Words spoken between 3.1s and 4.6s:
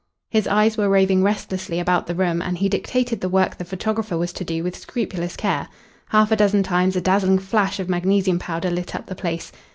the work the photographer was to